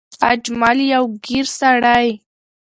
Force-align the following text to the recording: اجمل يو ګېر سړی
اجمل 0.31 0.77
يو 0.93 1.03
ګېر 1.25 1.45
سړی 1.59 2.05